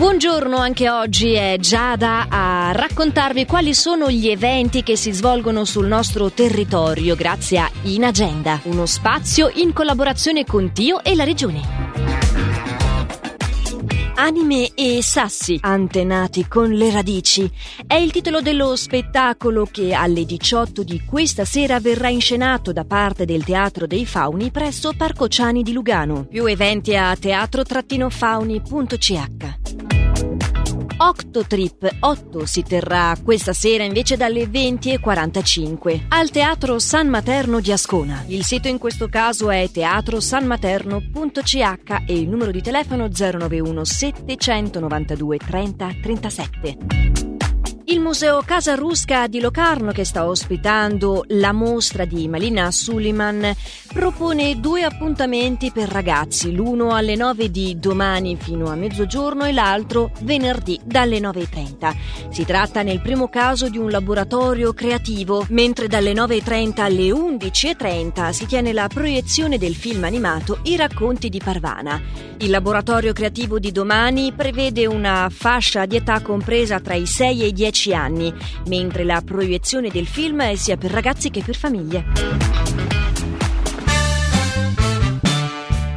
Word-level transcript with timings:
Buongiorno, 0.00 0.56
anche 0.56 0.88
oggi 0.88 1.34
è 1.34 1.58
Giada 1.60 2.26
a 2.30 2.72
raccontarvi 2.72 3.44
quali 3.44 3.74
sono 3.74 4.10
gli 4.10 4.28
eventi 4.28 4.82
che 4.82 4.96
si 4.96 5.12
svolgono 5.12 5.66
sul 5.66 5.86
nostro 5.86 6.30
territorio 6.30 7.14
grazie 7.14 7.58
a 7.58 7.70
In 7.82 8.04
Agenda, 8.04 8.58
uno 8.62 8.86
spazio 8.86 9.50
in 9.56 9.74
collaborazione 9.74 10.46
con 10.46 10.72
Tio 10.72 11.04
e 11.04 11.14
la 11.14 11.24
Regione. 11.24 11.60
Anime 14.14 14.70
e 14.74 15.02
sassi, 15.02 15.58
antenati 15.60 16.48
con 16.48 16.70
le 16.70 16.90
radici, 16.90 17.50
è 17.86 17.96
il 17.96 18.10
titolo 18.10 18.40
dello 18.40 18.76
spettacolo 18.76 19.68
che 19.70 19.92
alle 19.92 20.24
18 20.24 20.82
di 20.82 21.04
questa 21.04 21.44
sera 21.44 21.78
verrà 21.78 22.08
inscenato 22.08 22.72
da 22.72 22.86
parte 22.86 23.26
del 23.26 23.44
Teatro 23.44 23.86
dei 23.86 24.06
Fauni 24.06 24.50
presso 24.50 24.94
Parco 24.96 25.28
Ciani 25.28 25.62
di 25.62 25.74
Lugano. 25.74 26.24
Più 26.24 26.46
eventi 26.46 26.96
a 26.96 27.14
teatro-fauni.ch. 27.14 29.49
Octotrip 31.02 31.96
8 32.00 32.44
si 32.44 32.62
terrà 32.62 33.16
questa 33.24 33.54
sera 33.54 33.84
invece 33.84 34.18
dalle 34.18 34.44
20.45 34.44 36.02
al 36.08 36.28
Teatro 36.28 36.78
San 36.78 37.08
Materno 37.08 37.60
di 37.60 37.72
Ascona. 37.72 38.22
Il 38.26 38.44
sito 38.44 38.68
in 38.68 38.76
questo 38.76 39.08
caso 39.08 39.48
è 39.48 39.70
teatrosanmaterno.ch 39.70 41.54
e 42.06 42.18
il 42.18 42.28
numero 42.28 42.50
di 42.50 42.60
telefono 42.60 43.08
091 43.08 43.82
792 43.82 45.38
30 45.38 45.88
37. 46.02 47.29
Il 47.90 47.98
Museo 47.98 48.40
Casa 48.42 48.76
Rusca 48.76 49.26
di 49.26 49.40
Locarno, 49.40 49.90
che 49.90 50.04
sta 50.04 50.24
ospitando 50.24 51.24
la 51.30 51.50
mostra 51.50 52.04
di 52.04 52.28
Malina 52.28 52.70
Suliman, 52.70 53.52
propone 53.92 54.60
due 54.60 54.84
appuntamenti 54.84 55.72
per 55.72 55.88
ragazzi, 55.88 56.54
l'uno 56.54 56.94
alle 56.94 57.16
9 57.16 57.50
di 57.50 57.80
domani 57.80 58.36
fino 58.36 58.70
a 58.70 58.76
mezzogiorno 58.76 59.44
e 59.44 59.50
l'altro 59.50 60.12
venerdì 60.20 60.78
dalle 60.84 61.18
9.30. 61.18 61.96
Si 62.30 62.44
tratta 62.44 62.82
nel 62.82 63.02
primo 63.02 63.28
caso 63.28 63.68
di 63.68 63.76
un 63.76 63.90
laboratorio 63.90 64.72
creativo, 64.72 65.44
mentre 65.48 65.88
dalle 65.88 66.12
9.30 66.12 66.80
alle 66.82 67.08
11.30 67.08 68.30
si 68.30 68.46
tiene 68.46 68.72
la 68.72 68.86
proiezione 68.86 69.58
del 69.58 69.74
film 69.74 70.04
animato 70.04 70.60
I 70.62 70.76
racconti 70.76 71.28
di 71.28 71.40
Parvana. 71.42 72.00
Il 72.38 72.50
laboratorio 72.50 73.12
creativo 73.12 73.58
di 73.58 73.72
domani 73.72 74.32
prevede 74.32 74.86
una 74.86 75.28
fascia 75.28 75.86
di 75.86 75.96
età 75.96 76.22
compresa 76.22 76.78
tra 76.78 76.94
i 76.94 77.04
6 77.04 77.42
e 77.42 77.46
i 77.48 77.52
10 77.52 77.79
10 77.80 77.94
anni, 77.94 78.34
mentre 78.66 79.04
la 79.04 79.22
proiezione 79.24 79.88
del 79.88 80.06
film 80.06 80.42
è 80.42 80.54
sia 80.56 80.76
per 80.76 80.90
ragazzi 80.90 81.30
che 81.30 81.42
per 81.42 81.56
famiglie. 81.56 82.04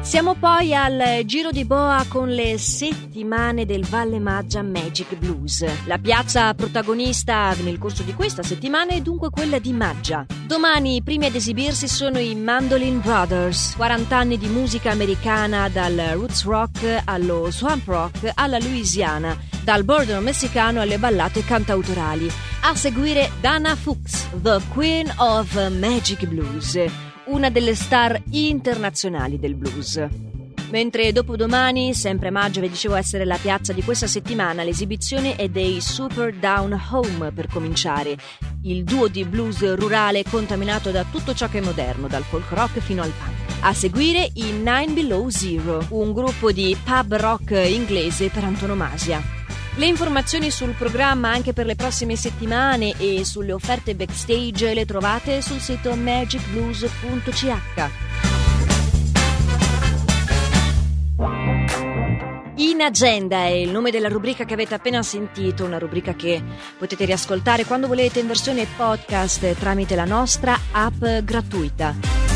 Siamo 0.00 0.34
poi 0.34 0.72
al 0.72 1.22
Giro 1.24 1.50
di 1.50 1.66
Boa 1.66 2.02
con 2.08 2.28
le 2.28 2.56
settimane 2.56 3.66
del 3.66 3.84
Valle 3.84 4.18
Maggia 4.18 4.62
Magic 4.62 5.16
Blues. 5.16 5.66
La 5.84 5.98
piazza 5.98 6.54
protagonista 6.54 7.54
nel 7.60 7.76
corso 7.76 8.02
di 8.02 8.14
questa 8.14 8.42
settimana 8.42 8.92
è 8.92 9.02
dunque 9.02 9.28
quella 9.28 9.58
di 9.58 9.72
Maggia. 9.72 10.24
Domani 10.46 10.96
i 10.96 11.02
primi 11.02 11.26
ad 11.26 11.34
esibirsi 11.34 11.88
sono 11.88 12.18
i 12.18 12.34
Mandolin 12.34 13.00
Brothers, 13.00 13.74
40 13.76 14.16
anni 14.16 14.38
di 14.38 14.46
musica 14.46 14.92
americana 14.92 15.68
dal 15.68 15.96
roots 16.14 16.44
rock 16.44 17.02
allo 17.04 17.50
swamp 17.50 17.86
rock 17.86 18.30
alla 18.34 18.58
Louisiana 18.58 19.55
dal 19.66 19.82
border 19.82 20.20
messicano 20.20 20.80
alle 20.80 20.96
ballate 20.96 21.44
cantautorali. 21.44 22.30
A 22.60 22.76
seguire 22.76 23.32
Dana 23.40 23.74
Fuchs, 23.74 24.28
The 24.40 24.60
Queen 24.72 25.12
of 25.16 25.70
Magic 25.70 26.24
Blues, 26.24 26.78
una 27.24 27.50
delle 27.50 27.74
star 27.74 28.22
internazionali 28.30 29.40
del 29.40 29.56
blues. 29.56 30.06
Mentre 30.70 31.10
dopodomani, 31.10 31.94
sempre 31.94 32.30
maggio, 32.30 32.60
vi 32.60 32.68
dicevo 32.68 32.94
essere 32.94 33.24
la 33.24 33.38
piazza 33.38 33.72
di 33.72 33.82
questa 33.82 34.06
settimana, 34.06 34.62
l'esibizione 34.62 35.34
è 35.34 35.48
dei 35.48 35.80
Super 35.80 36.32
Down 36.32 36.80
Home 36.92 37.32
per 37.32 37.48
cominciare. 37.48 38.16
Il 38.62 38.84
duo 38.84 39.08
di 39.08 39.24
blues 39.24 39.74
rurale 39.74 40.22
contaminato 40.22 40.92
da 40.92 41.04
tutto 41.10 41.34
ciò 41.34 41.48
che 41.48 41.58
è 41.58 41.64
moderno, 41.64 42.06
dal 42.06 42.22
folk 42.22 42.52
rock 42.52 42.78
fino 42.78 43.02
al 43.02 43.10
punk. 43.10 43.64
A 43.64 43.74
seguire 43.74 44.30
i 44.34 44.52
Nine 44.52 44.92
Below 44.92 45.28
Zero, 45.28 45.84
un 45.88 46.12
gruppo 46.12 46.52
di 46.52 46.76
pub 46.84 47.16
rock 47.16 47.50
inglese 47.50 48.28
per 48.28 48.44
antonomasia. 48.44 49.35
Le 49.78 49.84
informazioni 49.84 50.50
sul 50.50 50.72
programma 50.72 51.30
anche 51.30 51.52
per 51.52 51.66
le 51.66 51.74
prossime 51.74 52.16
settimane 52.16 52.94
e 52.96 53.26
sulle 53.26 53.52
offerte 53.52 53.94
backstage 53.94 54.72
le 54.72 54.86
trovate 54.86 55.42
sul 55.42 55.60
sito 55.60 55.94
magicblues.ch. 55.94 57.90
In 62.56 62.80
Agenda 62.80 63.44
è 63.44 63.48
il 63.50 63.70
nome 63.70 63.90
della 63.90 64.08
rubrica 64.08 64.46
che 64.46 64.54
avete 64.54 64.72
appena 64.72 65.02
sentito, 65.02 65.66
una 65.66 65.78
rubrica 65.78 66.14
che 66.14 66.42
potete 66.78 67.04
riascoltare 67.04 67.66
quando 67.66 67.86
volete 67.86 68.20
in 68.20 68.28
versione 68.28 68.66
podcast 68.78 69.58
tramite 69.58 69.94
la 69.94 70.06
nostra 70.06 70.58
app 70.72 71.04
gratuita. 71.22 72.35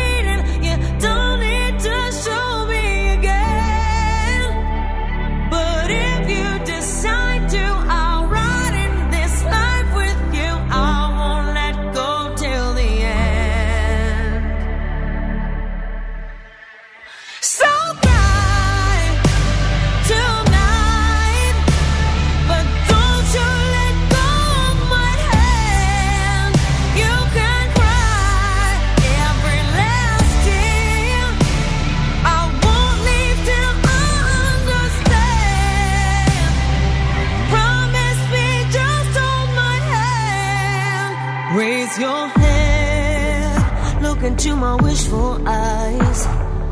into 44.31 44.55
my 44.55 44.75
wishful 44.75 45.45
eyes. 45.45 46.25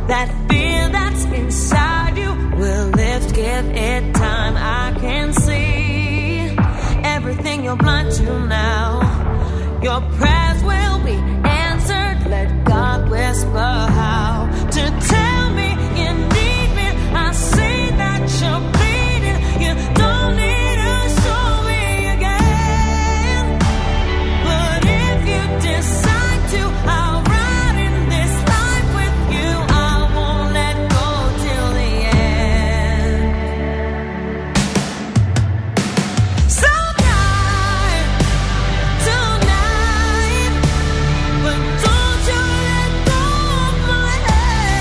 That 0.08 0.30
fear 0.50 0.90
that's 0.90 1.24
inside 1.26 2.18
you 2.18 2.32
will 2.58 2.88
lift, 2.90 3.36
give 3.36 3.66
it 3.92 4.16
time. 4.16 4.56
I 4.56 4.98
can 4.98 5.34
see 5.34 6.56
everything 7.04 7.66
you're 7.66 7.76
blind 7.76 8.12
to 8.14 8.48
now. 8.48 8.90
Your 9.84 10.00
prayers 10.18 10.64
will 10.64 11.00
be 11.04 11.18
answered. 11.62 12.30
Let 12.30 12.64
God 12.64 13.10
whisper. 13.10 13.89